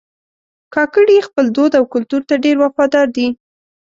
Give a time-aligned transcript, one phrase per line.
[0.73, 3.27] کاکړي خپل دود او کلتور ته ډېر وفادار دي.